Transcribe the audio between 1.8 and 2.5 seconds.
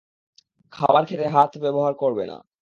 করবে না।